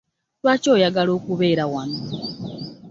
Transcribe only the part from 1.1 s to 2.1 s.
okubeera wano.